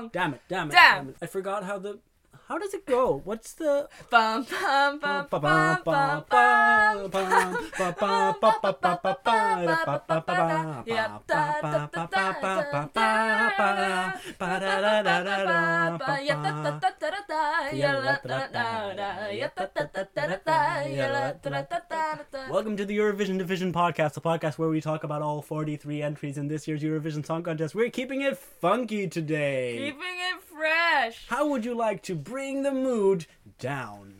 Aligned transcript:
no, 0.00 0.06
it's 0.06 0.14
no. 0.14 0.20
wrong. 0.20 0.30
Damn 0.30 0.34
it, 0.34 0.40
damn 0.48 0.68
it, 0.68 0.72
Damn. 0.72 1.08
it. 1.10 1.16
I 1.22 1.26
forgot 1.26 1.64
how 1.64 1.78
the. 1.78 1.98
How 2.48 2.58
does 2.58 2.74
it 2.74 2.86
go? 2.86 3.22
What's 3.24 3.54
the. 3.54 3.88
Bum, 4.08 4.46
bum, 4.48 5.00
bum, 5.00 5.26
bum, 5.28 5.42
bum, 5.42 5.82
bum, 5.82 6.24
bum, 6.24 6.24
bum. 6.30 7.10
Welcome 22.48 22.76
to 22.76 22.84
the 22.84 22.96
Eurovision 22.96 23.38
Division 23.38 23.72
Podcast, 23.72 24.14
the 24.14 24.20
podcast 24.20 24.56
where 24.56 24.68
we 24.68 24.80
talk 24.80 25.02
about 25.02 25.20
all 25.20 25.42
43 25.42 26.00
entries 26.00 26.38
in 26.38 26.46
this 26.46 26.68
year's 26.68 26.80
Eurovision 26.80 27.26
Song 27.26 27.42
Contest. 27.42 27.74
We're 27.74 27.90
keeping 27.90 28.22
it 28.22 28.38
funky 28.38 29.08
today. 29.08 29.78
Keeping 29.78 29.98
it 29.98 30.45
fresh. 30.56 31.26
How 31.28 31.46
would 31.48 31.64
you 31.64 31.74
like 31.74 32.02
to 32.04 32.14
bring 32.14 32.62
the 32.62 32.72
mood 32.72 33.26
down? 33.58 34.14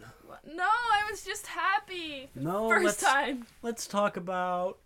No, 0.46 0.64
I 0.64 1.10
was 1.10 1.24
just 1.24 1.46
happy. 1.46 2.30
No, 2.34 2.68
1st 2.68 2.84
let's, 2.84 3.02
time. 3.02 3.46
let's 3.62 3.86
talk 3.86 4.16
about 4.16 4.78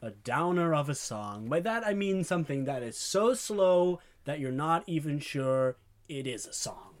a 0.00 0.10
downer 0.10 0.74
of 0.74 0.88
a 0.88 0.94
song. 0.94 1.48
By 1.48 1.60
that 1.60 1.86
I 1.86 1.94
mean 1.94 2.22
something 2.22 2.64
that 2.64 2.82
is 2.82 2.96
so 2.96 3.34
slow 3.34 4.00
that 4.24 4.38
you're 4.38 4.52
not 4.52 4.84
even 4.86 5.18
sure 5.18 5.76
it 6.08 6.26
is 6.26 6.46
a 6.46 6.52
song. 6.52 6.94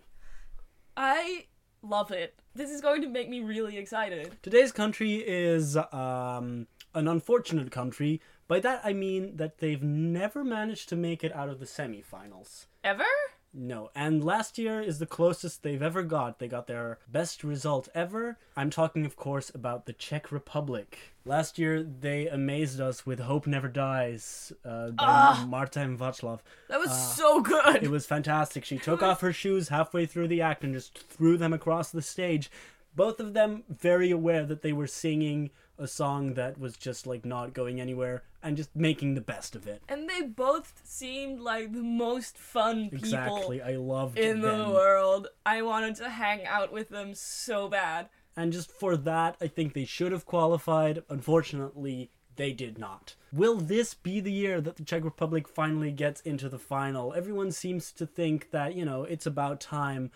I 0.96 1.46
love 1.82 2.10
it. 2.10 2.34
This 2.54 2.70
is 2.70 2.80
going 2.80 3.02
to 3.02 3.08
make 3.08 3.28
me 3.28 3.40
really 3.40 3.78
excited. 3.78 4.36
Today's 4.42 4.72
country 4.72 5.14
is 5.14 5.76
um, 5.76 6.66
an 6.94 7.06
unfortunate 7.06 7.70
country. 7.70 8.20
By 8.48 8.58
that 8.60 8.80
I 8.82 8.92
mean 8.92 9.36
that 9.36 9.58
they've 9.58 9.82
never 9.82 10.42
managed 10.42 10.88
to 10.88 10.96
make 10.96 11.22
it 11.22 11.34
out 11.34 11.48
of 11.48 11.60
the 11.60 11.66
semifinals. 11.66 12.66
Ever? 12.82 13.04
No, 13.52 13.90
and 13.96 14.22
last 14.22 14.58
year 14.58 14.80
is 14.80 15.00
the 15.00 15.06
closest 15.06 15.62
they've 15.64 15.82
ever 15.82 16.04
got. 16.04 16.38
They 16.38 16.46
got 16.46 16.68
their 16.68 16.98
best 17.10 17.42
result 17.42 17.88
ever. 17.96 18.38
I'm 18.56 18.70
talking, 18.70 19.04
of 19.04 19.16
course, 19.16 19.50
about 19.52 19.86
the 19.86 19.92
Czech 19.92 20.30
Republic. 20.30 21.14
Last 21.24 21.58
year, 21.58 21.82
they 21.82 22.28
amazed 22.28 22.80
us 22.80 23.04
with 23.04 23.18
Hope 23.18 23.48
Never 23.48 23.66
Dies 23.66 24.52
uh, 24.64 24.90
by 24.90 25.04
Ah. 25.04 25.46
Marta 25.48 25.80
and 25.80 25.98
Václav. 25.98 26.38
That 26.68 26.78
was 26.78 26.96
so 27.16 27.40
good. 27.40 27.82
It 27.82 27.90
was 27.90 28.06
fantastic. 28.06 28.64
She 28.64 28.78
took 28.88 29.02
off 29.02 29.20
her 29.20 29.32
shoes 29.32 29.68
halfway 29.68 30.06
through 30.06 30.28
the 30.28 30.42
act 30.42 30.62
and 30.62 30.72
just 30.72 30.96
threw 31.08 31.36
them 31.36 31.52
across 31.52 31.90
the 31.90 32.02
stage. 32.02 32.52
Both 32.94 33.18
of 33.18 33.34
them 33.34 33.64
very 33.68 34.12
aware 34.12 34.44
that 34.46 34.62
they 34.62 34.72
were 34.72 34.86
singing 34.86 35.50
a 35.80 35.88
song 35.88 36.34
that 36.34 36.58
was 36.58 36.76
just 36.76 37.06
like 37.06 37.24
not 37.24 37.52
going 37.54 37.80
anywhere 37.80 38.22
and 38.42 38.56
just 38.56 38.74
making 38.76 39.14
the 39.14 39.20
best 39.20 39.56
of 39.56 39.66
it. 39.66 39.82
and 39.88 40.08
they 40.08 40.22
both 40.22 40.80
seemed 40.84 41.40
like 41.40 41.72
the 41.72 41.82
most 41.82 42.36
fun 42.38 42.84
people 42.90 42.98
Exactly. 42.98 43.62
I 43.62 43.76
loved 43.76 44.18
in 44.18 44.40
the 44.40 44.68
world. 44.68 45.28
I 45.44 45.62
wanted 45.62 45.96
to 45.96 46.08
hang 46.10 46.46
out 46.46 46.72
with 46.72 46.88
them 46.90 47.14
so 47.14 47.68
bad. 47.68 48.08
And 48.36 48.52
just 48.52 48.70
for 48.70 48.96
that, 48.96 49.36
I 49.40 49.48
think 49.48 49.72
they 49.72 49.84
should 49.84 50.12
have 50.12 50.24
qualified. 50.24 51.02
Unfortunately, 51.08 52.10
they 52.36 52.52
did 52.52 52.78
not. 52.78 53.14
Will 53.32 53.56
this 53.56 53.92
be 53.94 54.20
the 54.20 54.32
year 54.32 54.60
that 54.60 54.76
the 54.76 54.84
Czech 54.84 55.04
Republic 55.04 55.48
finally 55.48 55.90
gets 55.90 56.20
into 56.22 56.48
the 56.48 56.58
final? 56.58 57.12
Everyone 57.12 57.50
seems 57.52 57.92
to 57.92 58.06
think 58.06 58.50
that, 58.50 58.74
you 58.74 58.84
know, 58.84 59.02
it's 59.04 59.26
about 59.26 59.60
time. 59.60 60.10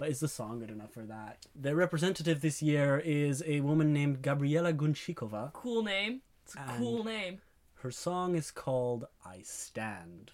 But 0.00 0.08
is 0.08 0.20
the 0.20 0.28
song 0.28 0.60
good 0.60 0.70
enough 0.70 0.94
for 0.94 1.02
that? 1.02 1.44
Their 1.54 1.76
representative 1.76 2.40
this 2.40 2.62
year 2.62 3.02
is 3.04 3.44
a 3.46 3.60
woman 3.60 3.92
named 3.92 4.22
Gabriela 4.22 4.72
Gunčíková. 4.72 5.52
Cool 5.52 5.82
name. 5.82 6.22
It's 6.42 6.54
a 6.54 6.64
cool 6.78 7.04
name. 7.04 7.42
Her 7.74 7.90
song 7.90 8.34
is 8.34 8.50
called 8.50 9.04
I 9.26 9.42
Stand. 9.42 10.30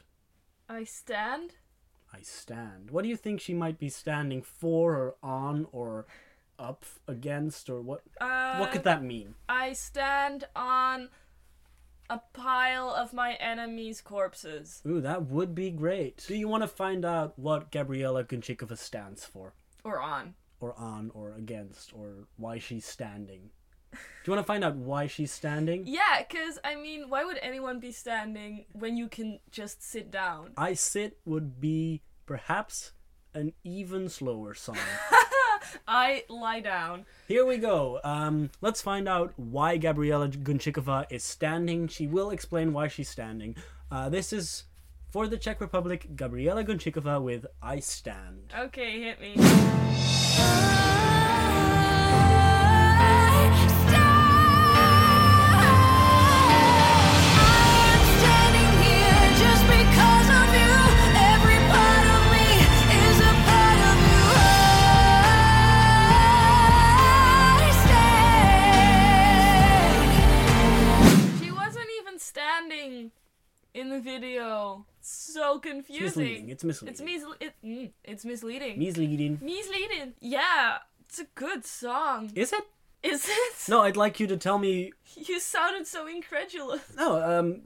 I 0.68 0.84
stand. 0.84 1.56
I 2.14 2.20
Stand. 2.22 2.92
What 2.92 3.02
do 3.02 3.08
you 3.08 3.16
think 3.16 3.40
she 3.40 3.54
might 3.54 3.76
be 3.80 3.88
standing 3.88 4.40
for 4.40 4.94
or 4.94 5.16
on 5.20 5.66
or 5.72 6.06
up 6.60 6.84
against 7.08 7.68
or 7.68 7.82
what 7.82 8.02
Uh, 8.20 8.58
what 8.58 8.70
could 8.70 8.84
that 8.84 9.02
mean? 9.02 9.34
I 9.48 9.72
stand 9.72 10.44
on 10.54 11.08
a 12.08 12.20
pile 12.32 12.90
of 12.90 13.12
my 13.12 13.34
enemies' 13.34 14.00
corpses. 14.00 14.82
Ooh, 14.86 15.00
that 15.00 15.26
would 15.26 15.54
be 15.54 15.70
great. 15.70 16.24
Do 16.26 16.36
you 16.36 16.48
want 16.48 16.62
to 16.62 16.68
find 16.68 17.04
out 17.04 17.38
what 17.38 17.70
Gabriela 17.70 18.24
Gunčíková 18.24 18.78
stands 18.78 19.24
for? 19.24 19.54
Or 19.84 20.00
on. 20.00 20.34
Or 20.60 20.74
on, 20.78 21.10
or 21.14 21.32
against, 21.32 21.92
or 21.92 22.26
why 22.36 22.58
she's 22.58 22.86
standing? 22.86 23.50
Do 23.92 23.98
you 24.30 24.32
want 24.32 24.44
to 24.44 24.46
find 24.46 24.64
out 24.64 24.76
why 24.76 25.06
she's 25.06 25.30
standing? 25.30 25.84
Yeah, 25.86 26.22
because, 26.28 26.58
I 26.64 26.74
mean, 26.74 27.08
why 27.08 27.24
would 27.24 27.38
anyone 27.40 27.78
be 27.80 27.92
standing 27.92 28.66
when 28.72 28.96
you 28.96 29.08
can 29.08 29.38
just 29.50 29.82
sit 29.82 30.10
down? 30.10 30.52
I 30.56 30.74
Sit 30.74 31.18
would 31.24 31.60
be 31.60 32.02
perhaps 32.26 32.92
an 33.34 33.52
even 33.64 34.08
slower 34.08 34.54
song. 34.54 34.78
I 35.86 36.24
lie 36.28 36.60
down. 36.60 37.06
Here 37.28 37.44
we 37.44 37.58
go. 37.58 38.00
Um, 38.04 38.50
let's 38.60 38.80
find 38.82 39.08
out 39.08 39.32
why 39.36 39.76
Gabriela 39.76 40.28
Gunčíková 40.28 41.06
is 41.10 41.24
standing. 41.24 41.88
She 41.88 42.06
will 42.06 42.30
explain 42.30 42.72
why 42.72 42.88
she's 42.88 43.08
standing. 43.08 43.56
Uh, 43.90 44.08
this 44.08 44.32
is 44.32 44.64
for 45.10 45.28
the 45.28 45.38
Czech 45.38 45.60
Republic, 45.60 46.16
Gabriela 46.16 46.64
Gunčíková 46.64 47.22
with 47.22 47.46
I 47.62 47.80
Stand. 47.80 48.52
Okay, 48.58 49.00
hit 49.00 49.20
me. 49.20 49.36
Video. 74.20 74.86
So 75.00 75.54
It's 75.54 75.62
confusing. 75.62 76.04
misleading. 76.04 76.48
It's 76.50 76.64
misleading. 76.64 76.92
It's 76.92 77.00
mis- 77.02 77.24
it, 77.40 77.54
mm, 77.64 77.90
it's 78.04 78.24
misleading. 78.24 78.78
Misleading. 78.78 79.38
misleading. 79.42 80.14
Yeah, 80.20 80.78
it's 81.04 81.18
a 81.20 81.26
good 81.34 81.64
song. 81.64 82.32
Is 82.34 82.52
it? 82.52 82.64
Is 83.02 83.28
it? 83.28 83.54
No, 83.68 83.82
I'd 83.82 83.96
like 83.96 84.18
you 84.20 84.26
to 84.28 84.36
tell 84.36 84.58
me. 84.58 84.92
You 85.16 85.40
sounded 85.40 85.86
so 85.86 86.06
incredulous. 86.06 86.82
No, 86.94 87.22
um, 87.22 87.62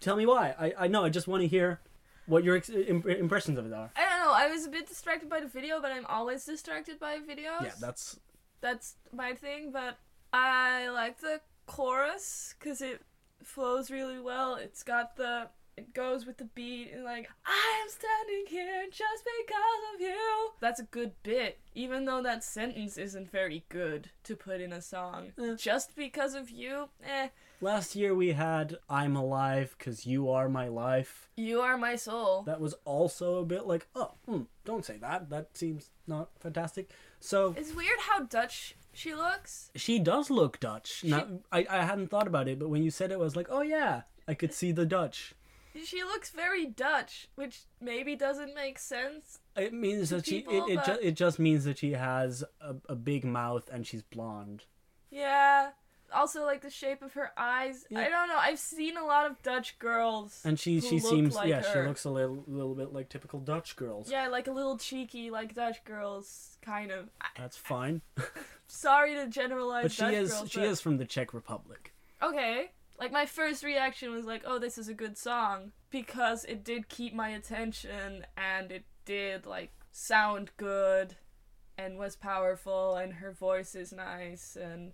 tell 0.00 0.16
me 0.16 0.26
why. 0.26 0.54
I, 0.58 0.84
I 0.84 0.88
know. 0.88 1.04
I 1.04 1.10
just 1.10 1.28
want 1.28 1.42
to 1.42 1.46
hear 1.46 1.80
what 2.26 2.42
your 2.42 2.56
ex- 2.56 2.70
imp- 2.70 3.06
impressions 3.06 3.56
of 3.58 3.66
it 3.66 3.72
are. 3.72 3.90
I 3.94 4.08
don't 4.08 4.18
know. 4.26 4.32
I 4.32 4.48
was 4.48 4.66
a 4.66 4.68
bit 4.68 4.88
distracted 4.88 5.28
by 5.30 5.38
the 5.40 5.46
video, 5.46 5.80
but 5.80 5.92
I'm 5.92 6.06
always 6.06 6.44
distracted 6.44 6.98
by 6.98 7.18
videos. 7.18 7.62
Yeah, 7.62 7.72
that's 7.80 8.18
that's 8.60 8.94
my 9.12 9.34
thing. 9.34 9.70
But 9.72 9.98
I 10.32 10.88
like 10.88 11.20
the 11.20 11.40
chorus 11.66 12.54
because 12.58 12.80
it 12.80 13.02
flows 13.44 13.90
really 13.90 14.18
well. 14.18 14.56
It's 14.56 14.82
got 14.82 15.16
the 15.16 15.48
it 15.76 15.94
goes 15.94 16.26
with 16.26 16.36
the 16.38 16.44
beat 16.44 16.90
and 16.92 17.04
like 17.04 17.28
I 17.46 17.80
am 17.82 17.88
standing 17.88 18.44
here 18.48 18.84
just 18.90 19.24
because 19.46 19.94
of 19.94 20.00
you. 20.00 20.50
That's 20.60 20.80
a 20.80 20.84
good 20.84 21.12
bit, 21.22 21.58
even 21.74 22.04
though 22.04 22.22
that 22.22 22.44
sentence 22.44 22.98
isn't 22.98 23.30
very 23.30 23.64
good 23.68 24.10
to 24.24 24.36
put 24.36 24.60
in 24.60 24.72
a 24.72 24.82
song. 24.82 25.32
Eh. 25.40 25.54
Just 25.58 25.96
because 25.96 26.34
of 26.34 26.50
you, 26.50 26.88
eh? 27.04 27.28
last 27.60 27.94
year 27.96 28.14
we 28.14 28.32
had 28.32 28.76
"I'm 28.90 29.16
Alive" 29.16 29.74
because 29.78 30.04
you 30.04 30.28
are 30.30 30.48
my 30.48 30.68
life. 30.68 31.30
You 31.36 31.60
are 31.60 31.78
my 31.78 31.96
soul. 31.96 32.42
That 32.42 32.60
was 32.60 32.74
also 32.84 33.36
a 33.36 33.44
bit 33.44 33.66
like, 33.66 33.86
oh, 33.94 34.12
hmm, 34.26 34.42
don't 34.64 34.84
say 34.84 34.98
that. 34.98 35.30
That 35.30 35.56
seems 35.56 35.90
not 36.06 36.30
fantastic. 36.40 36.90
So 37.20 37.54
It's 37.56 37.74
weird 37.74 37.98
how 38.00 38.20
Dutch 38.24 38.74
she 38.92 39.14
looks. 39.14 39.70
she 39.74 39.98
does 39.98 40.28
look 40.28 40.60
Dutch. 40.60 41.02
Now 41.02 41.26
I, 41.50 41.66
I 41.70 41.84
hadn't 41.84 42.08
thought 42.08 42.26
about 42.26 42.48
it, 42.48 42.58
but 42.58 42.68
when 42.68 42.82
you 42.82 42.90
said 42.90 43.10
it, 43.10 43.14
I 43.14 43.18
was 43.18 43.36
like, 43.36 43.46
oh 43.50 43.62
yeah, 43.62 44.02
I 44.28 44.34
could 44.34 44.52
see 44.52 44.70
the 44.72 44.84
Dutch. 44.84 45.34
She 45.84 46.02
looks 46.02 46.30
very 46.30 46.66
Dutch, 46.66 47.28
which 47.34 47.62
maybe 47.80 48.14
doesn't 48.16 48.54
make 48.54 48.78
sense. 48.78 49.38
It 49.56 49.72
means 49.72 50.10
that 50.10 50.26
she 50.26 50.38
it 50.38 50.48
people, 50.48 50.66
it, 50.68 50.84
ju- 50.84 50.98
it 51.00 51.12
just 51.12 51.38
means 51.38 51.64
that 51.64 51.78
she 51.78 51.92
has 51.92 52.44
a, 52.60 52.74
a 52.88 52.94
big 52.94 53.24
mouth 53.24 53.68
and 53.72 53.86
she's 53.86 54.02
blonde. 54.02 54.64
Yeah. 55.10 55.70
Also, 56.14 56.44
like 56.44 56.60
the 56.60 56.68
shape 56.70 57.00
of 57.00 57.14
her 57.14 57.32
eyes. 57.38 57.86
Yeah. 57.88 58.00
I 58.00 58.10
don't 58.10 58.28
know. 58.28 58.36
I've 58.38 58.58
seen 58.58 58.98
a 58.98 59.04
lot 59.04 59.30
of 59.30 59.40
Dutch 59.42 59.78
girls. 59.78 60.42
And 60.44 60.60
she 60.60 60.80
she 60.80 60.98
seems 60.98 61.34
like 61.34 61.48
yeah 61.48 61.62
her. 61.62 61.82
she 61.82 61.88
looks 61.88 62.04
a 62.04 62.10
little 62.10 62.44
little 62.46 62.74
bit 62.74 62.92
like 62.92 63.08
typical 63.08 63.40
Dutch 63.40 63.76
girls. 63.76 64.10
Yeah, 64.10 64.28
like 64.28 64.46
a 64.46 64.52
little 64.52 64.76
cheeky, 64.76 65.30
like 65.30 65.54
Dutch 65.54 65.82
girls, 65.84 66.58
kind 66.60 66.90
of. 66.90 67.08
That's 67.38 67.56
fine. 67.56 68.02
Sorry 68.66 69.14
to 69.14 69.26
generalize 69.26 69.84
but 69.84 69.92
she 69.92 70.02
Dutch 70.02 70.12
is 70.14 70.32
girls. 70.32 70.50
she 70.50 70.60
but- 70.60 70.68
is 70.68 70.80
from 70.82 70.98
the 70.98 71.06
Czech 71.06 71.32
Republic. 71.32 71.94
Okay. 72.22 72.70
Like 73.02 73.10
my 73.10 73.26
first 73.26 73.64
reaction 73.64 74.12
was 74.12 74.26
like, 74.26 74.44
"Oh, 74.46 74.60
this 74.60 74.78
is 74.78 74.86
a 74.86 74.94
good 74.94 75.18
song," 75.18 75.72
because 75.90 76.44
it 76.44 76.62
did 76.62 76.88
keep 76.88 77.12
my 77.12 77.30
attention 77.30 78.24
and 78.36 78.70
it 78.70 78.84
did 79.04 79.44
like 79.44 79.72
sound 79.90 80.52
good 80.56 81.16
and 81.76 81.98
was 81.98 82.14
powerful 82.14 82.94
and 82.94 83.14
her 83.14 83.32
voice 83.32 83.74
is 83.74 83.92
nice 83.92 84.54
and 84.54 84.92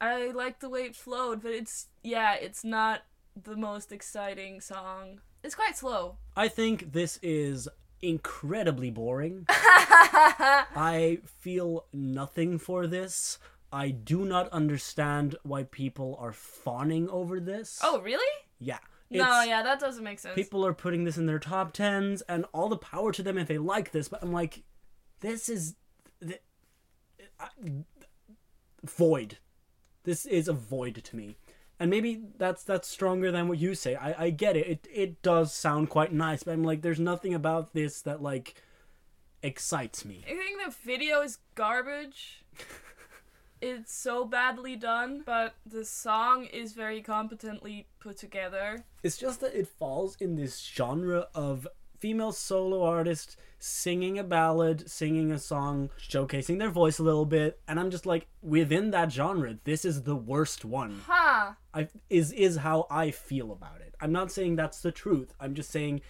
I 0.00 0.30
like 0.30 0.60
the 0.60 0.68
way 0.68 0.82
it 0.82 0.94
flowed, 0.94 1.42
but 1.42 1.50
it's 1.50 1.88
yeah, 2.04 2.34
it's 2.34 2.62
not 2.62 3.02
the 3.34 3.56
most 3.56 3.90
exciting 3.90 4.60
song. 4.60 5.20
It's 5.42 5.56
quite 5.56 5.76
slow. 5.76 6.18
I 6.36 6.46
think 6.46 6.92
this 6.92 7.18
is 7.24 7.68
incredibly 8.00 8.92
boring. 8.92 9.46
I 9.48 11.18
feel 11.40 11.86
nothing 11.92 12.60
for 12.60 12.86
this. 12.86 13.40
I 13.72 13.90
do 13.90 14.24
not 14.24 14.48
understand 14.50 15.36
why 15.42 15.64
people 15.64 16.16
are 16.20 16.32
fawning 16.32 17.08
over 17.10 17.38
this. 17.40 17.78
oh, 17.82 18.00
really? 18.00 18.24
yeah. 18.58 18.78
no, 19.10 19.42
yeah, 19.42 19.62
that 19.62 19.78
doesn't 19.80 20.04
make 20.04 20.18
sense. 20.18 20.34
People 20.34 20.64
are 20.66 20.74
putting 20.74 21.04
this 21.04 21.16
in 21.18 21.26
their 21.26 21.38
top 21.38 21.72
tens, 21.72 22.22
and 22.22 22.44
all 22.52 22.68
the 22.68 22.76
power 22.76 23.12
to 23.12 23.22
them 23.22 23.38
if 23.38 23.46
they 23.48 23.58
like 23.58 23.92
this. 23.92 24.08
But 24.08 24.22
I'm 24.22 24.32
like, 24.32 24.62
this 25.20 25.48
is 25.48 25.74
th- 26.20 26.42
I- 27.38 27.84
void. 28.84 29.38
This 30.04 30.24
is 30.26 30.48
a 30.48 30.52
void 30.52 31.02
to 31.04 31.16
me, 31.16 31.36
and 31.78 31.90
maybe 31.90 32.22
that's 32.38 32.64
that's 32.64 32.88
stronger 32.88 33.30
than 33.30 33.48
what 33.48 33.58
you 33.58 33.74
say. 33.74 33.94
I 33.96 34.24
I 34.24 34.30
get 34.30 34.56
it. 34.56 34.66
It 34.66 34.88
it 34.92 35.22
does 35.22 35.52
sound 35.54 35.90
quite 35.90 36.12
nice, 36.12 36.42
but 36.42 36.52
I'm 36.52 36.64
like, 36.64 36.82
there's 36.82 37.00
nothing 37.00 37.34
about 37.34 37.74
this 37.74 38.00
that 38.02 38.22
like 38.22 38.54
excites 39.42 40.04
me. 40.04 40.24
I 40.26 40.30
think 40.30 40.64
the 40.64 40.74
video 40.84 41.20
is 41.22 41.38
garbage. 41.54 42.44
it's 43.60 43.94
so 43.94 44.24
badly 44.24 44.76
done, 44.76 45.22
but 45.24 45.54
the 45.66 45.84
song 45.84 46.44
is 46.44 46.72
very 46.72 47.02
competently 47.02 47.86
put 48.00 48.16
together. 48.16 48.84
It's 49.02 49.16
just 49.16 49.40
that 49.40 49.54
it 49.54 49.68
falls 49.68 50.16
in 50.20 50.36
this 50.36 50.60
genre 50.60 51.28
of 51.34 51.66
female 51.98 52.32
solo 52.32 52.84
artist 52.84 53.36
singing 53.58 54.18
a 54.18 54.24
ballad, 54.24 54.88
singing 54.88 55.32
a 55.32 55.38
song, 55.38 55.90
showcasing 56.00 56.58
their 56.58 56.70
voice 56.70 56.98
a 56.98 57.02
little 57.02 57.26
bit, 57.26 57.60
and 57.66 57.80
I'm 57.80 57.90
just 57.90 58.06
like, 58.06 58.28
within 58.40 58.92
that 58.92 59.12
genre, 59.12 59.58
this 59.64 59.84
is 59.84 60.02
the 60.02 60.16
worst 60.16 60.64
one. 60.64 61.00
Huh. 61.06 61.52
I 61.74 61.88
is 62.08 62.32
is 62.32 62.56
how 62.56 62.86
I 62.90 63.10
feel 63.10 63.52
about 63.52 63.80
it. 63.80 63.94
I'm 64.00 64.12
not 64.12 64.30
saying 64.30 64.56
that's 64.56 64.80
the 64.80 64.92
truth. 64.92 65.34
I'm 65.40 65.54
just 65.54 65.70
saying 65.70 66.02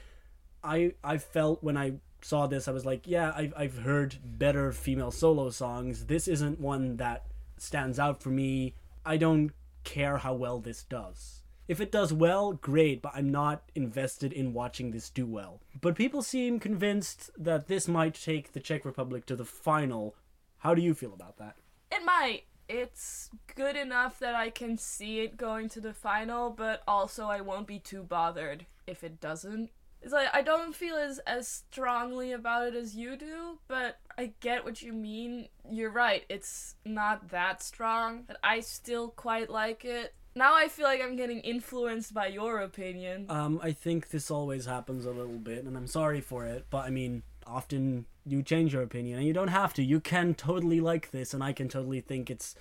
I 0.62 0.92
I 1.02 1.18
felt 1.18 1.62
when 1.62 1.76
I 1.76 1.94
saw 2.20 2.46
this, 2.46 2.68
I 2.68 2.72
was 2.72 2.84
like, 2.84 3.06
yeah, 3.06 3.32
I've 3.34 3.54
I've 3.56 3.78
heard 3.78 4.16
better 4.22 4.72
female 4.72 5.10
solo 5.10 5.50
songs. 5.50 6.06
This 6.06 6.28
isn't 6.28 6.60
one 6.60 6.96
that 6.96 7.26
stands 7.62 7.98
out 7.98 8.22
for 8.22 8.30
me. 8.30 8.74
I 9.04 9.16
don't 9.16 9.52
care 9.84 10.18
how 10.18 10.34
well 10.34 10.60
this 10.60 10.82
does. 10.84 11.42
If 11.66 11.80
it 11.80 11.92
does 11.92 12.12
well, 12.14 12.54
great, 12.54 13.02
but 13.02 13.12
I'm 13.14 13.30
not 13.30 13.70
invested 13.74 14.32
in 14.32 14.54
watching 14.54 14.90
this 14.90 15.10
do 15.10 15.26
well. 15.26 15.60
But 15.80 15.96
people 15.96 16.22
seem 16.22 16.60
convinced 16.60 17.30
that 17.36 17.68
this 17.68 17.86
might 17.86 18.14
take 18.14 18.52
the 18.52 18.60
Czech 18.60 18.86
Republic 18.86 19.26
to 19.26 19.36
the 19.36 19.44
final. 19.44 20.14
How 20.58 20.74
do 20.74 20.80
you 20.80 20.94
feel 20.94 21.12
about 21.12 21.36
that? 21.36 21.56
It 21.92 22.04
might. 22.04 22.44
It's 22.68 23.30
good 23.54 23.76
enough 23.76 24.18
that 24.18 24.34
I 24.34 24.50
can 24.50 24.78
see 24.78 25.20
it 25.20 25.36
going 25.36 25.68
to 25.70 25.80
the 25.80 25.94
final, 25.94 26.50
but 26.50 26.82
also 26.88 27.26
I 27.26 27.40
won't 27.40 27.66
be 27.66 27.78
too 27.78 28.02
bothered 28.02 28.66
if 28.86 29.04
it 29.04 29.20
doesn't. 29.20 29.70
It's 30.02 30.12
like 30.12 30.28
I 30.32 30.42
don't 30.42 30.74
feel 30.74 30.96
as 30.96 31.18
as 31.20 31.48
strongly 31.48 32.32
about 32.32 32.68
it 32.68 32.74
as 32.74 32.94
you 32.94 33.16
do, 33.16 33.58
but 33.66 33.98
I 34.16 34.32
get 34.40 34.64
what 34.64 34.80
you 34.82 34.92
mean. 34.92 35.48
You're 35.70 35.90
right. 35.90 36.24
It's 36.28 36.76
not 36.84 37.28
that 37.30 37.62
strong, 37.62 38.22
but 38.26 38.38
I 38.42 38.60
still 38.60 39.08
quite 39.08 39.50
like 39.50 39.84
it. 39.84 40.14
Now 40.34 40.54
I 40.54 40.68
feel 40.68 40.84
like 40.84 41.02
I'm 41.02 41.16
getting 41.16 41.40
influenced 41.40 42.14
by 42.14 42.28
your 42.28 42.60
opinion. 42.60 43.26
Um, 43.28 43.58
I 43.62 43.72
think 43.72 44.10
this 44.10 44.30
always 44.30 44.66
happens 44.66 45.04
a 45.04 45.10
little 45.10 45.38
bit, 45.38 45.64
and 45.64 45.76
I'm 45.76 45.88
sorry 45.88 46.20
for 46.20 46.44
it, 46.46 46.66
but 46.70 46.84
I 46.84 46.90
mean, 46.90 47.22
often 47.44 48.06
you 48.24 48.42
change 48.42 48.72
your 48.72 48.82
opinion, 48.82 49.18
and 49.18 49.26
you 49.26 49.32
don't 49.32 49.48
have 49.48 49.74
to. 49.74 49.82
You 49.82 49.98
can 49.98 50.34
totally 50.34 50.80
like 50.80 51.10
this, 51.10 51.34
and 51.34 51.42
I 51.42 51.52
can 51.52 51.68
totally 51.68 52.00
think 52.00 52.30
it's, 52.30 52.54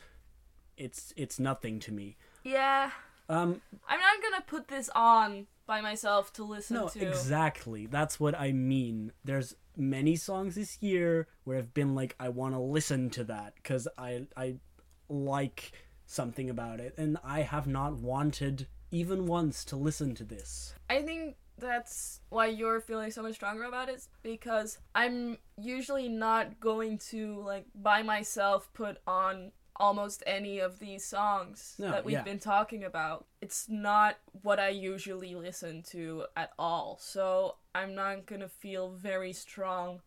it's, 0.75 1.13
it's 1.15 1.39
nothing 1.39 1.79
to 1.81 1.91
me. 1.91 2.17
yeah. 2.43 2.91
Um, 3.29 3.61
I'm 3.87 3.99
not 3.99 4.23
gonna 4.23 4.43
put 4.47 4.69
this 4.69 4.89
on 4.95 5.47
by 5.67 5.81
myself 5.81 6.33
to 6.33 6.43
listen 6.43 6.77
no, 6.77 6.87
to. 6.89 7.07
exactly. 7.07 7.85
That's 7.85 8.19
what 8.19 8.39
I 8.39 8.53
mean. 8.53 9.11
There's 9.23 9.55
many 9.75 10.15
songs 10.15 10.55
this 10.55 10.81
year 10.81 11.27
where 11.43 11.57
I've 11.57 11.73
been 11.73 11.93
like, 11.93 12.15
I 12.19 12.29
want 12.29 12.55
to 12.55 12.59
listen 12.59 13.09
to 13.11 13.23
that 13.25 13.53
because 13.55 13.87
I, 13.97 14.25
I 14.35 14.55
like 15.09 15.73
something 16.05 16.49
about 16.49 16.79
it, 16.79 16.95
and 16.97 17.17
I 17.23 17.41
have 17.41 17.67
not 17.67 17.97
wanted 17.97 18.67
even 18.89 19.27
once 19.27 19.65
to 19.65 19.75
listen 19.75 20.15
to 20.15 20.23
this. 20.23 20.73
I 20.89 21.01
think 21.01 21.35
that's 21.57 22.21
why 22.29 22.47
you're 22.47 22.79
feeling 22.79 23.11
so 23.11 23.21
much 23.21 23.35
stronger 23.35 23.63
about 23.63 23.89
it 23.89 24.07
because 24.23 24.77
I'm 24.95 25.37
usually 25.57 26.07
not 26.07 26.59
going 26.59 26.99
to 27.09 27.41
like 27.41 27.65
by 27.75 28.03
myself 28.03 28.71
put 28.73 28.97
on 29.07 29.51
almost 29.79 30.23
any 30.25 30.59
of 30.59 30.79
these 30.79 31.05
songs 31.05 31.75
No, 31.77 31.91
that 31.91 32.05
we've 32.05 32.13
yeah. 32.13 32.23
been 32.23 32.39
talking 32.39 32.83
about. 32.83 33.25
It's 33.41 33.67
not 33.69 34.17
what 34.41 34.59
I 34.59 34.69
usually 34.69 35.35
listen 35.35 35.83
to 35.91 36.25
at 36.35 36.51
all. 36.57 36.97
So 36.99 37.55
I'm 37.75 37.95
not 37.95 38.25
going 38.25 38.41
to 38.41 38.49
feel 38.49 38.89
very 38.89 39.33
strong 39.33 40.01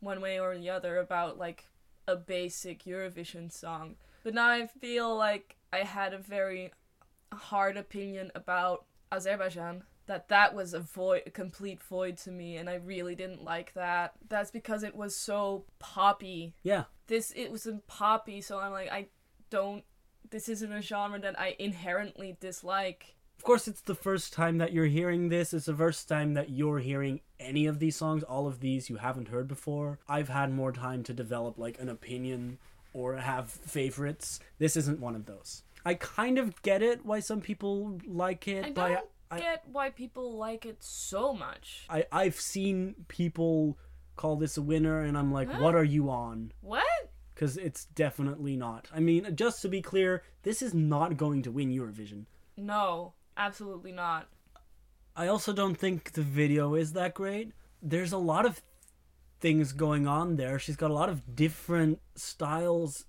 one 0.00 0.20
way 0.20 0.38
or 0.38 0.56
the 0.56 0.70
other 0.70 0.98
about 0.98 1.38
like 1.38 1.64
a 2.06 2.16
basic 2.16 2.84
Eurovision 2.84 3.52
song. 3.52 3.96
But 4.24 4.34
now 4.34 4.48
I 4.48 4.66
feel 4.66 5.16
like 5.16 5.56
I 5.72 5.78
had 5.78 6.14
a 6.14 6.18
very 6.18 6.72
hard 7.32 7.76
opinion 7.76 8.30
about 8.34 8.84
Azerbaijan. 9.12 9.82
That 10.08 10.28
that 10.28 10.54
was 10.54 10.72
a 10.72 10.80
void, 10.80 11.22
a 11.26 11.30
complete 11.30 11.82
void 11.82 12.16
to 12.18 12.30
me, 12.30 12.56
and 12.56 12.68
I 12.68 12.76
really 12.76 13.14
didn't 13.14 13.44
like 13.44 13.74
that. 13.74 14.14
That's 14.28 14.50
because 14.50 14.82
it 14.82 14.96
was 14.96 15.14
so 15.14 15.64
poppy. 15.78 16.54
Yeah, 16.62 16.84
This 17.06 17.30
it 17.36 17.52
was 17.52 17.66
in 17.66 17.82
poppy, 17.86 18.40
so 18.40 18.58
I'm 18.58 18.72
like 18.72 18.90
I 18.90 19.06
don't. 19.50 19.84
This 20.30 20.48
isn't 20.48 20.72
a 20.72 20.80
genre 20.82 21.20
that 21.20 21.38
I 21.38 21.56
inherently 21.58 22.36
dislike. 22.40 23.16
Of 23.36 23.44
course, 23.44 23.68
it's 23.68 23.82
the 23.82 23.94
first 23.94 24.32
time 24.32 24.58
that 24.58 24.72
you're 24.72 24.86
hearing 24.86 25.28
this. 25.28 25.54
It's 25.54 25.66
the 25.66 25.74
first 25.74 26.08
time 26.08 26.34
that 26.34 26.50
you're 26.50 26.80
hearing 26.80 27.20
any 27.38 27.66
of 27.66 27.78
these 27.78 27.94
songs. 27.94 28.22
All 28.24 28.46
of 28.46 28.60
these 28.60 28.90
you 28.90 28.96
haven't 28.96 29.28
heard 29.28 29.46
before. 29.46 29.98
I've 30.08 30.28
had 30.30 30.52
more 30.52 30.72
time 30.72 31.02
to 31.04 31.12
develop 31.12 31.58
like 31.58 31.78
an 31.80 31.88
opinion 31.88 32.58
or 32.92 33.16
have 33.16 33.50
favorites. 33.50 34.40
This 34.58 34.76
isn't 34.76 35.00
one 35.00 35.14
of 35.14 35.26
those. 35.26 35.62
I 35.84 35.94
kind 35.94 36.38
of 36.38 36.60
get 36.62 36.82
it 36.82 37.04
why 37.04 37.20
some 37.20 37.40
people 37.40 37.98
like 38.06 38.48
it, 38.48 38.64
I 38.64 38.70
but 38.70 38.88
don't 38.88 39.06
I, 39.30 39.40
get 39.40 39.64
why 39.70 39.90
people 39.90 40.36
like 40.38 40.64
it 40.66 40.82
so 40.82 41.34
much. 41.34 41.86
I 41.90 42.06
I've 42.10 42.40
seen 42.40 42.94
people 43.08 43.78
call 44.16 44.36
this 44.36 44.56
a 44.56 44.62
winner, 44.62 45.00
and 45.02 45.16
I'm 45.18 45.32
like, 45.32 45.50
Huh? 45.50 45.62
what 45.62 45.74
are 45.74 45.84
you 45.84 46.10
on? 46.10 46.52
What? 46.60 46.84
Because 47.34 47.56
it's 47.56 47.84
definitely 47.84 48.56
not. 48.56 48.88
I 48.92 48.98
mean, 49.00 49.36
just 49.36 49.62
to 49.62 49.68
be 49.68 49.80
clear, 49.80 50.22
this 50.42 50.60
is 50.62 50.74
not 50.74 51.16
going 51.16 51.42
to 51.42 51.52
win 51.52 51.70
Eurovision. 51.70 52.24
No, 52.56 53.14
absolutely 53.36 53.92
not. 53.92 54.28
I 55.14 55.28
also 55.28 55.52
don't 55.52 55.76
think 55.76 56.12
the 56.12 56.22
video 56.22 56.74
is 56.74 56.92
that 56.94 57.14
great. 57.14 57.52
There's 57.80 58.12
a 58.12 58.18
lot 58.18 58.44
of 58.46 58.60
things 59.40 59.72
going 59.72 60.08
on 60.08 60.34
there. 60.36 60.58
She's 60.58 60.74
got 60.76 60.90
a 60.90 60.94
lot 60.94 61.08
of 61.08 61.36
different 61.36 62.00
styles 62.16 63.04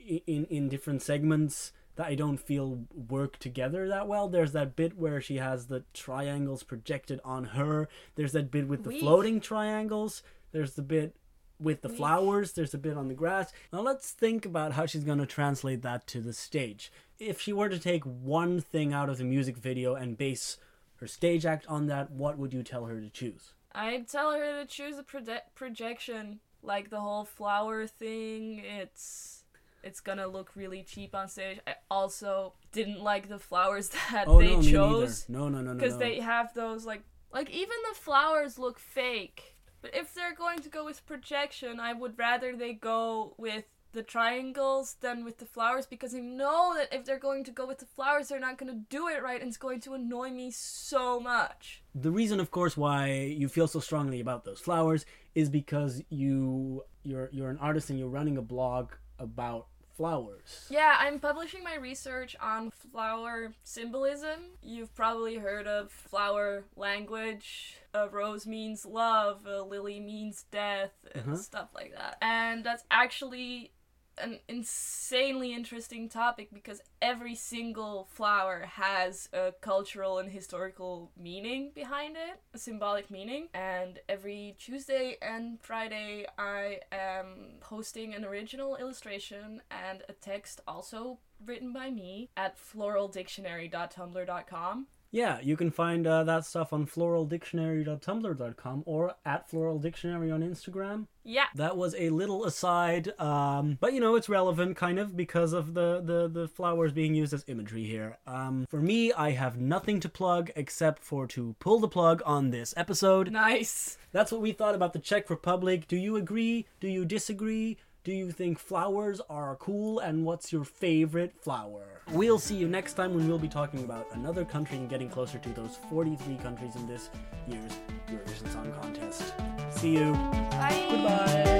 i- 0.00 0.22
in 0.26 0.44
in 0.46 0.68
different 0.68 1.02
segments 1.02 1.72
that 1.96 2.06
I 2.06 2.14
don't 2.14 2.38
feel 2.38 2.84
work 3.08 3.38
together 3.38 3.88
that 3.88 4.08
well. 4.08 4.28
There's 4.28 4.52
that 4.52 4.74
bit 4.76 4.96
where 4.98 5.20
she 5.20 5.36
has 5.36 5.66
the 5.66 5.84
triangles 5.92 6.62
projected 6.62 7.20
on 7.24 7.44
her. 7.44 7.88
There's 8.16 8.32
that 8.32 8.50
bit 8.50 8.66
with 8.68 8.82
the 8.82 8.90
Weak. 8.90 9.00
floating 9.00 9.40
triangles. 9.40 10.22
There's 10.52 10.74
the 10.74 10.82
bit 10.82 11.14
with 11.60 11.82
the 11.82 11.88
Weak. 11.88 11.96
flowers. 11.96 12.52
There's 12.52 12.74
a 12.74 12.78
bit 12.78 12.96
on 12.96 13.08
the 13.08 13.14
grass. 13.14 13.52
Now 13.72 13.80
let's 13.80 14.10
think 14.10 14.44
about 14.44 14.72
how 14.72 14.86
she's 14.86 15.04
going 15.04 15.18
to 15.18 15.26
translate 15.26 15.82
that 15.82 16.06
to 16.08 16.20
the 16.20 16.32
stage. 16.32 16.90
If 17.20 17.40
she 17.40 17.52
were 17.52 17.68
to 17.68 17.78
take 17.78 18.02
one 18.04 18.60
thing 18.60 18.92
out 18.92 19.08
of 19.08 19.18
the 19.18 19.24
music 19.24 19.56
video 19.56 19.94
and 19.94 20.18
base 20.18 20.56
her 20.96 21.06
stage 21.06 21.46
act 21.46 21.64
on 21.68 21.86
that, 21.86 22.10
what 22.10 22.38
would 22.38 22.52
you 22.52 22.62
tell 22.64 22.86
her 22.86 23.00
to 23.00 23.08
choose? 23.08 23.52
I'd 23.72 24.08
tell 24.08 24.32
her 24.32 24.62
to 24.62 24.66
choose 24.66 24.98
a 24.98 25.02
proje- 25.04 25.40
projection, 25.54 26.40
like 26.62 26.90
the 26.90 27.00
whole 27.00 27.24
flower 27.24 27.86
thing. 27.86 28.58
It's 28.64 29.43
it's 29.84 30.00
gonna 30.00 30.26
look 30.26 30.50
really 30.56 30.82
cheap 30.82 31.14
on 31.14 31.28
stage. 31.28 31.60
I 31.66 31.74
also 31.90 32.54
didn't 32.72 33.02
like 33.02 33.28
the 33.28 33.38
flowers 33.38 33.88
that 34.10 34.26
Oh 34.26 34.40
they 34.40 34.56
no, 34.56 34.62
chose. 34.62 35.26
No, 35.28 35.48
no, 35.48 35.60
no, 35.60 35.72
no. 35.72 35.74
because 35.74 35.94
no. 35.94 36.00
they 36.00 36.20
have 36.20 36.54
those 36.54 36.84
like 36.84 37.02
like 37.32 37.50
even 37.50 37.76
the 37.90 37.98
flowers 37.98 38.58
look 38.58 38.78
fake. 38.78 39.56
But 39.82 39.94
if 39.94 40.14
they're 40.14 40.34
going 40.34 40.60
to 40.60 40.70
go 40.70 40.84
with 40.86 41.04
projection, 41.04 41.78
I 41.78 41.92
would 41.92 42.18
rather 42.18 42.56
they 42.56 42.72
go 42.72 43.34
with 43.36 43.64
the 43.92 44.02
triangles 44.02 44.96
than 45.00 45.24
with 45.24 45.38
the 45.38 45.46
flowers 45.46 45.86
because 45.86 46.14
I 46.14 46.18
know 46.18 46.74
that 46.76 46.92
if 46.92 47.04
they're 47.04 47.18
going 47.18 47.44
to 47.44 47.50
go 47.50 47.66
with 47.66 47.78
the 47.78 47.86
flowers, 47.86 48.28
they're 48.28 48.40
not 48.40 48.58
going 48.58 48.72
to 48.72 48.80
do 48.90 49.08
it 49.08 49.22
right 49.22 49.40
and 49.40 49.48
it's 49.48 49.56
going 49.56 49.80
to 49.80 49.94
annoy 49.94 50.30
me 50.30 50.50
so 50.50 51.20
much. 51.20 51.82
The 51.94 52.10
reason, 52.10 52.40
of 52.40 52.50
course, 52.50 52.76
why 52.76 53.12
you 53.12 53.48
feel 53.48 53.68
so 53.68 53.80
strongly 53.80 54.20
about 54.20 54.44
those 54.44 54.60
flowers 54.60 55.06
is 55.34 55.48
because 55.48 56.02
you 56.10 56.84
you're 57.02 57.28
you're 57.32 57.50
an 57.50 57.58
artist 57.58 57.90
and 57.90 57.98
you're 57.98 58.08
running 58.08 58.36
a 58.36 58.42
blog 58.42 58.92
about 59.18 59.68
flowers. 59.96 60.66
Yeah, 60.70 60.96
I'm 60.98 61.18
publishing 61.18 61.62
my 61.64 61.76
research 61.76 62.36
on 62.40 62.70
flower 62.70 63.52
symbolism. 63.62 64.40
You've 64.62 64.94
probably 64.94 65.36
heard 65.36 65.66
of 65.66 65.90
flower 65.90 66.64
language. 66.76 67.76
A 67.94 68.08
rose 68.08 68.46
means 68.46 68.84
love, 68.84 69.46
a 69.46 69.62
lily 69.62 70.00
means 70.00 70.44
death, 70.50 70.92
and 71.14 71.24
Uh-huh. 71.26 71.36
stuff 71.36 71.68
like 71.74 71.92
that. 71.92 72.16
And 72.20 72.64
that's 72.64 72.84
actually 72.90 73.72
an 74.18 74.38
insanely 74.48 75.52
interesting 75.52 76.08
topic 76.08 76.48
because 76.52 76.80
every 77.02 77.34
single 77.34 78.06
flower 78.10 78.66
has 78.74 79.28
a 79.32 79.52
cultural 79.60 80.18
and 80.18 80.30
historical 80.30 81.10
meaning 81.18 81.72
behind 81.74 82.16
it, 82.16 82.40
a 82.52 82.58
symbolic 82.58 83.10
meaning. 83.10 83.48
And 83.54 83.98
every 84.08 84.54
Tuesday 84.58 85.16
and 85.20 85.60
Friday, 85.60 86.26
I 86.38 86.78
am 86.92 87.56
posting 87.60 88.14
an 88.14 88.24
original 88.24 88.76
illustration 88.76 89.60
and 89.70 90.02
a 90.08 90.12
text 90.12 90.60
also 90.66 91.18
written 91.44 91.72
by 91.72 91.90
me 91.90 92.30
at 92.36 92.56
floraldictionary.tumblr.com. 92.58 94.86
Yeah, 95.14 95.38
you 95.40 95.56
can 95.56 95.70
find 95.70 96.08
uh, 96.08 96.24
that 96.24 96.44
stuff 96.44 96.72
on 96.72 96.86
floraldictionary.tumblr.com 96.86 98.82
or 98.84 99.14
at 99.24 99.48
floraldictionary 99.48 100.34
on 100.34 100.42
Instagram. 100.42 101.06
Yeah. 101.22 101.44
That 101.54 101.76
was 101.76 101.94
a 101.96 102.10
little 102.10 102.44
aside, 102.44 103.16
um, 103.20 103.78
but 103.80 103.92
you 103.92 104.00
know 104.00 104.16
it's 104.16 104.28
relevant 104.28 104.76
kind 104.76 104.98
of 104.98 105.16
because 105.16 105.52
of 105.52 105.74
the, 105.74 106.00
the, 106.00 106.28
the 106.28 106.48
flowers 106.48 106.92
being 106.92 107.14
used 107.14 107.32
as 107.32 107.44
imagery 107.46 107.84
here. 107.84 108.18
Um, 108.26 108.66
for 108.68 108.80
me, 108.80 109.12
I 109.12 109.30
have 109.30 109.56
nothing 109.56 110.00
to 110.00 110.08
plug 110.08 110.50
except 110.56 111.04
for 111.04 111.28
to 111.28 111.54
pull 111.60 111.78
the 111.78 111.86
plug 111.86 112.20
on 112.26 112.50
this 112.50 112.74
episode. 112.76 113.30
Nice. 113.30 113.96
That's 114.10 114.32
what 114.32 114.40
we 114.40 114.50
thought 114.50 114.74
about 114.74 114.94
the 114.94 114.98
Czech 114.98 115.30
Republic. 115.30 115.86
Do 115.86 115.96
you 115.96 116.16
agree? 116.16 116.66
Do 116.80 116.88
you 116.88 117.04
disagree? 117.04 117.78
Do 118.04 118.12
you 118.12 118.32
think 118.32 118.58
flowers 118.58 119.22
are 119.30 119.56
cool? 119.56 119.98
And 119.98 120.26
what's 120.26 120.52
your 120.52 120.64
favorite 120.64 121.32
flower? 121.40 122.02
We'll 122.12 122.38
see 122.38 122.54
you 122.54 122.68
next 122.68 122.92
time 122.92 123.14
when 123.14 123.26
we'll 123.26 123.38
be 123.38 123.48
talking 123.48 123.82
about 123.82 124.08
another 124.12 124.44
country 124.44 124.76
and 124.76 124.90
getting 124.90 125.08
closer 125.08 125.38
to 125.38 125.48
those 125.50 125.78
43 125.88 126.36
countries 126.36 126.76
in 126.76 126.86
this 126.86 127.08
year's 127.48 127.72
Eurovision 128.10 128.52
Song 128.52 128.70
Contest. 128.82 129.32
See 129.70 129.94
you. 129.94 130.12
Bye. 130.12 130.86
Goodbye. 130.90 131.53